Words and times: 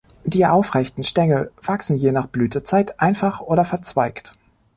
Die 0.23 0.47
aufrechten 0.47 1.03
Stängel 1.03 1.51
wachsen 1.61 1.95
je 1.95 2.11
nach 2.11 2.25
Blütezeit 2.25 2.99
einfach 2.99 3.39
oder 3.39 3.63
verzweigt. 3.63 4.33